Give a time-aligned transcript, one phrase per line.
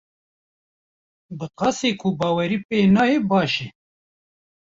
[1.37, 3.67] Bi qasî ku bawerî pê neyê baş e.